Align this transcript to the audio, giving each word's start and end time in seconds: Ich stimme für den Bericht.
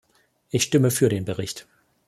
Ich 0.49 0.63
stimme 0.63 0.89
für 0.89 1.09
den 1.09 1.25
Bericht. 1.25 1.67